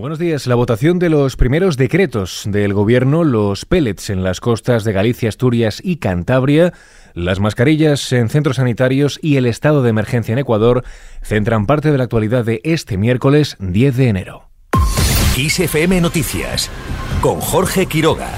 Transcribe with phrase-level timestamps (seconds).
[0.00, 0.46] Buenos días.
[0.46, 5.28] La votación de los primeros decretos del Gobierno, los pellets en las costas de Galicia,
[5.28, 6.72] Asturias y Cantabria,
[7.12, 10.84] las mascarillas en centros sanitarios y el estado de emergencia en Ecuador
[11.22, 14.48] centran parte de la actualidad de este miércoles 10 de enero.
[15.36, 16.70] ISFM Noticias
[17.20, 18.30] con Jorge Quiroga.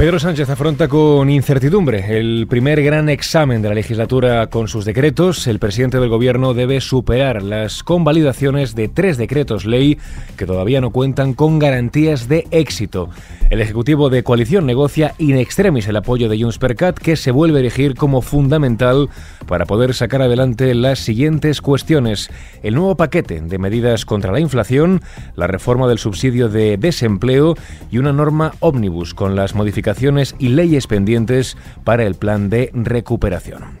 [0.00, 5.46] Pedro Sánchez afronta con incertidumbre el primer gran examen de la legislatura con sus decretos.
[5.46, 9.98] El presidente del gobierno debe superar las convalidaciones de tres decretos ley
[10.38, 13.10] que todavía no cuentan con garantías de éxito.
[13.50, 17.30] El Ejecutivo de Coalición negocia in extremis el apoyo de Junts per Cat, que se
[17.30, 19.10] vuelve a erigir como fundamental
[19.46, 22.30] para poder sacar adelante las siguientes cuestiones.
[22.62, 25.02] El nuevo paquete de medidas contra la inflación,
[25.34, 27.54] la reforma del subsidio de desempleo
[27.90, 29.89] y una norma ómnibus con las modificaciones
[30.38, 33.78] y leyes pendientes para el plan de recuperación.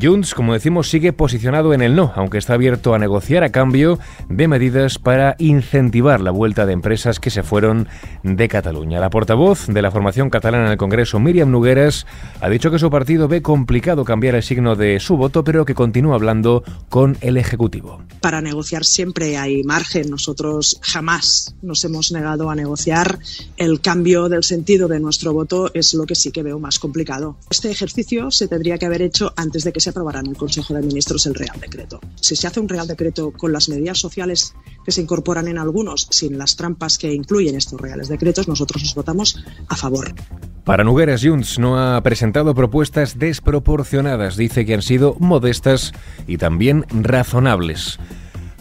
[0.00, 3.98] Junts, como decimos, sigue posicionado en el no, aunque está abierto a negociar a cambio
[4.28, 7.88] de medidas para incentivar la vuelta de empresas que se fueron
[8.22, 9.00] de Cataluña.
[9.00, 12.06] La portavoz de la formación catalana en el Congreso, Miriam Nugueras,
[12.40, 15.74] ha dicho que su partido ve complicado cambiar el signo de su voto, pero que
[15.74, 18.02] continúa hablando con el Ejecutivo.
[18.20, 20.10] Para negociar siempre hay margen.
[20.10, 23.18] Nosotros jamás nos hemos negado a negociar.
[23.56, 27.38] El cambio del sentido de nuestro voto es lo que sí que veo más complicado.
[27.50, 30.74] Este ejercicio se tendría que haber hecho antes de que se aprobará en el Consejo
[30.74, 32.00] de Ministros el Real Decreto.
[32.16, 34.54] Si se hace un Real Decreto con las medidas sociales
[34.84, 38.94] que se incorporan en algunos, sin las trampas que incluyen estos Reales Decretos, nosotros nos
[38.94, 40.14] votamos a favor.
[40.64, 44.36] Para Nugueras, Junts no ha presentado propuestas desproporcionadas.
[44.36, 45.92] Dice que han sido modestas
[46.26, 47.98] y también razonables.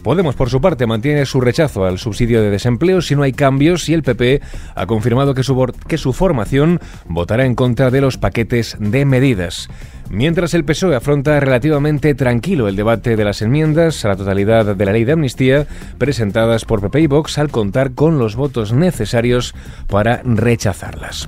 [0.07, 3.89] Podemos, por su parte, mantiene su rechazo al subsidio de desempleo si no hay cambios
[3.89, 4.41] y el PP
[4.73, 5.41] ha confirmado que
[5.87, 9.67] que su formación votará en contra de los paquetes de medidas.
[10.09, 14.85] Mientras el PSOE afronta relativamente tranquilo el debate de las enmiendas a la totalidad de
[14.85, 19.53] la ley de amnistía presentadas por PP y Vox al contar con los votos necesarios
[19.87, 21.27] para rechazarlas.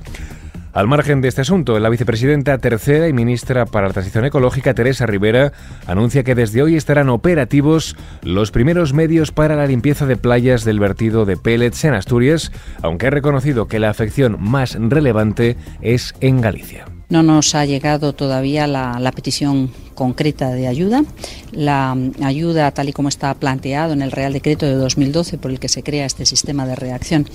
[0.72, 5.04] Al margen de este asunto, la vicepresidenta tercera y ministra para la Transición Ecológica, Teresa
[5.04, 5.52] Rivera,
[5.86, 10.78] anuncia que desde hoy estarán operativos los primeros medios para la limpieza de playas del
[10.78, 12.52] vertido de pellets en Asturias,
[12.82, 16.86] aunque ha reconocido que la afección más relevante es en Galicia.
[17.10, 21.04] No nos ha llegado todavía la, petición concreta de ayuda.
[21.52, 25.60] La ayuda, tal y como está planteado en el Real Decreto de 2012 por el
[25.60, 27.26] que se crea este sistema de reacción,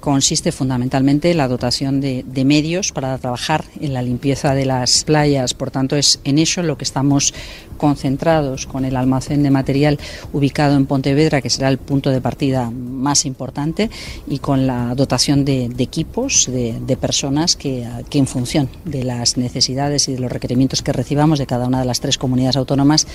[0.00, 5.04] consiste fundamentalmente en la dotación de, de medios para trabajar en la limpieza de las
[5.04, 5.52] playas.
[5.52, 7.34] Por tanto, es en eso lo que estamos
[7.76, 9.98] concentrados con el almacén de material
[10.32, 13.90] ubicado en Pontevedra, que será el punto de partida más importante,
[14.26, 20.14] y con la dotación de, equipos, de, personas que, en función de las necesidades y
[20.14, 23.06] de los requerimientos que recibamos de cada una de las tres comunidades autónomas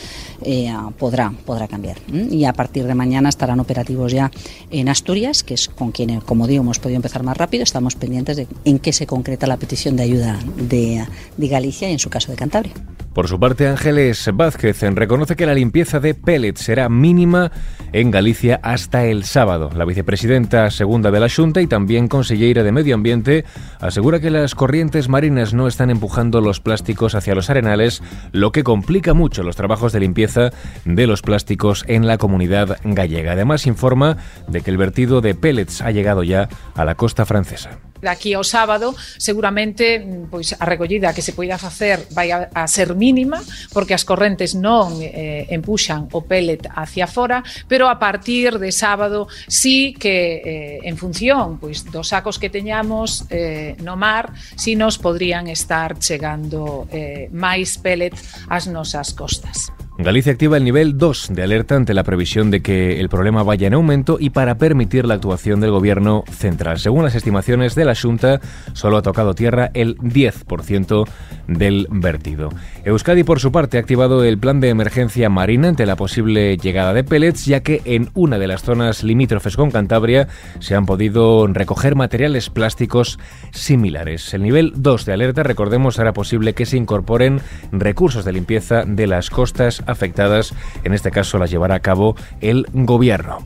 [0.42, 1.98] eh, podrá, podrá cambiar.
[2.12, 4.32] Y a partir de mañana estarán operativos ya
[4.72, 7.64] en Asturias, que es con quien, como digo, hemos podido empezar más rápido.
[7.64, 12.00] Estamos pendientes de en qué se concreta la petición de ayuda de Galicia y en
[12.00, 12.74] su caso de Cantabria.
[13.14, 17.52] Por su parte, Ángeles Vázquez reconoce que la limpieza de pellets será mínima
[17.92, 19.72] en Galicia hasta el sábado.
[19.76, 23.46] La vicepresidenta segunda de la Junta y también consellera de Medio Ambiente
[23.80, 28.64] asegura que las corrientes marinas no están empujando los plásticos hacia los arenales, lo que
[28.64, 30.52] complica mucho los trabajos de limpieza
[30.86, 33.32] de los plásticos en la comunidad gallega.
[33.32, 37.89] Además, informa de que el vertido de pellets ha llegado ya a la costa francesa.
[38.02, 40.00] daqui ao sábado, seguramente
[40.32, 43.42] pois a recollida que se poida facer vai a, a ser mínima
[43.74, 49.28] porque as correntes non eh, empuxan o pellet hacia fora, pero a partir de sábado
[49.48, 54.76] sí que eh, en función pois dos sacos que teñamos eh, no mar, si sí
[54.76, 58.16] nos podrían estar chegando eh, máis pellet
[58.48, 59.72] ás nosas costas.
[60.02, 63.68] Galicia activa el nivel 2 de alerta ante la previsión de que el problema vaya
[63.68, 66.80] en aumento y para permitir la actuación del gobierno central.
[66.80, 68.40] Según las estimaciones de la Junta,
[68.72, 71.06] solo ha tocado tierra el 10%
[71.48, 72.48] del vertido.
[72.86, 76.94] Euskadi, por su parte, ha activado el plan de emergencia marina ante la posible llegada
[76.94, 80.30] de pellets, ya que en una de las zonas limítrofes con Cantabria
[80.60, 83.20] se han podido recoger materiales plásticos
[83.52, 84.34] similares.
[84.34, 87.42] El nivel 2 de alerta, recordemos, hará posible que se incorporen
[87.74, 90.54] recursos de limpieza de las costas afectadas,
[90.84, 93.40] en este caso las llevará a cabo el gobierno.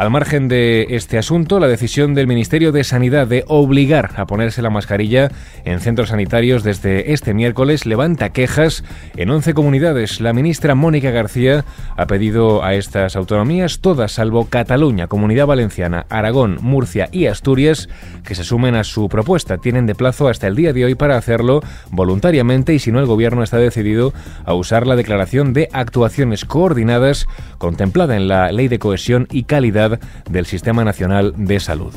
[0.00, 4.62] Al margen de este asunto, la decisión del Ministerio de Sanidad de obligar a ponerse
[4.62, 5.30] la mascarilla
[5.66, 8.82] en centros sanitarios desde este miércoles levanta quejas
[9.18, 10.22] en 11 comunidades.
[10.22, 11.66] La ministra Mónica García
[11.98, 17.90] ha pedido a estas autonomías, todas salvo Cataluña, Comunidad Valenciana, Aragón, Murcia y Asturias,
[18.24, 19.58] que se sumen a su propuesta.
[19.58, 21.60] Tienen de plazo hasta el día de hoy para hacerlo
[21.90, 24.14] voluntariamente y si no el gobierno está decidido
[24.46, 27.26] a usar la declaración de actuaciones coordinadas
[27.58, 29.89] contemplada en la Ley de Cohesión y Calidad
[30.28, 31.94] del Sistema Nacional de Salud.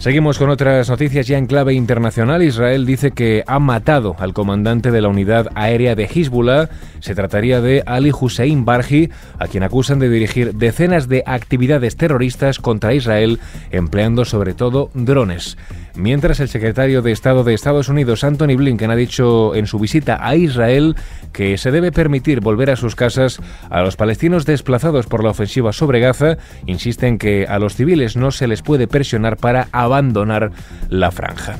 [0.00, 2.42] Seguimos con otras noticias ya en clave internacional.
[2.42, 6.70] Israel dice que ha matado al comandante de la unidad aérea de Hezbollah.
[7.00, 12.60] Se trataría de Ali Hussein Barji, a quien acusan de dirigir decenas de actividades terroristas
[12.60, 13.40] contra Israel,
[13.72, 15.58] empleando sobre todo drones.
[15.96, 20.26] Mientras el secretario de Estado de Estados Unidos, Anthony Blinken, ha dicho en su visita
[20.26, 20.96] a Israel
[21.32, 25.72] que se debe permitir volver a sus casas a los palestinos desplazados por la ofensiva
[25.72, 30.50] sobre Gaza, insisten que a los civiles no se les puede presionar para abandonar
[30.88, 31.58] la franja.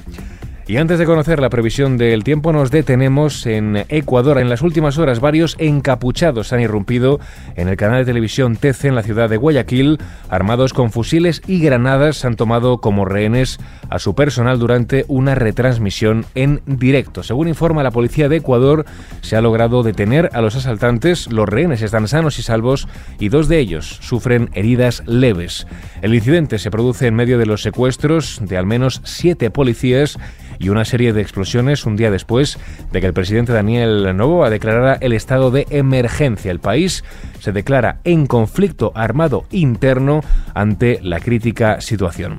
[0.70, 4.38] Y antes de conocer la previsión del tiempo, nos detenemos en Ecuador.
[4.38, 7.19] En las últimas horas, varios encapuchados han irrumpido
[7.56, 9.99] en el canal de televisión TC en la ciudad de Guayaquil.
[10.28, 13.58] Armados con fusiles y granadas, han tomado como rehenes
[13.88, 17.25] a su personal durante una retransmisión en directo.
[17.25, 18.84] Según informa la policía de Ecuador,
[19.22, 21.32] se ha logrado detener a los asaltantes.
[21.32, 22.87] Los rehenes están sanos y salvos
[23.19, 25.67] y dos de ellos sufren heridas leves.
[26.00, 30.17] El incidente se produce en medio de los secuestros de al menos siete policías
[30.61, 32.59] y una serie de explosiones un día después
[32.93, 36.53] de que el presidente Daniel Novoa declarara el estado de emergencia.
[36.53, 37.03] El país
[37.41, 40.21] se declara en conflicto armado interno
[40.55, 42.37] ante la crítica situación.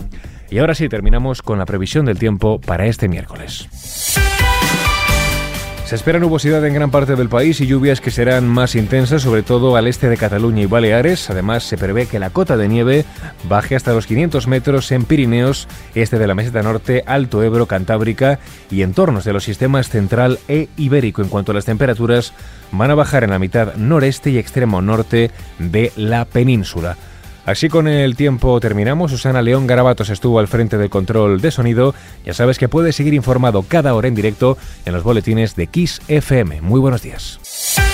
[0.49, 4.30] Y ahora sí, terminamos con la previsión del tiempo para este miércoles.
[5.91, 9.43] Se espera nubosidad en gran parte del país y lluvias que serán más intensas, sobre
[9.43, 11.29] todo al este de Cataluña y Baleares.
[11.29, 13.03] Además, se prevé que la cota de nieve
[13.49, 18.39] baje hasta los 500 metros en Pirineos, este de la meseta norte, Alto Ebro, Cantábrica
[18.69, 21.23] y entornos de los sistemas central e ibérico.
[21.23, 22.31] En cuanto a las temperaturas,
[22.71, 25.29] van a bajar en la mitad noreste y extremo norte
[25.59, 26.95] de la península.
[27.45, 29.11] Así con el tiempo terminamos.
[29.11, 31.95] Susana León Garabatos estuvo al frente del control de sonido.
[32.25, 36.01] Ya sabes que puedes seguir informado cada hora en directo en los boletines de Kiss
[36.07, 36.61] FM.
[36.61, 37.90] Muy buenos días.